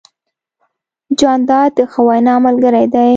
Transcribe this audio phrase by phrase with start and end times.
[1.19, 3.09] جانداد د ښه وینا ملګری دی.